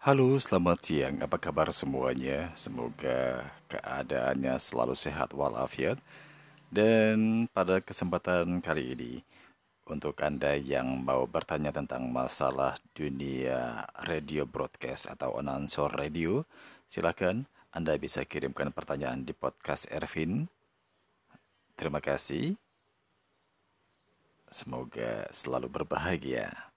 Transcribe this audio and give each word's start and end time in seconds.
Halo, 0.00 0.40
selamat 0.40 0.78
siang. 0.80 1.20
Apa 1.20 1.36
kabar 1.36 1.68
semuanya? 1.76 2.56
Semoga 2.56 3.52
keadaannya 3.68 4.56
selalu 4.56 4.96
sehat 4.96 5.36
walafiat. 5.36 6.00
Dan 6.72 7.44
pada 7.52 7.84
kesempatan 7.84 8.64
kali 8.64 8.96
ini, 8.96 9.20
untuk 9.84 10.16
Anda 10.24 10.56
yang 10.56 11.04
mau 11.04 11.28
bertanya 11.28 11.68
tentang 11.68 12.08
masalah 12.08 12.80
dunia 12.96 13.84
radio 14.08 14.48
broadcast 14.48 15.04
atau 15.04 15.36
announcer 15.36 15.92
radio, 15.92 16.48
silakan 16.88 17.44
Anda 17.68 18.00
bisa 18.00 18.24
kirimkan 18.24 18.72
pertanyaan 18.72 19.28
di 19.28 19.36
podcast 19.36 19.84
Ervin. 19.92 20.48
Terima 21.76 22.00
kasih. 22.00 22.56
Semoga 24.48 25.28
selalu 25.28 25.68
berbahagia. 25.68 26.69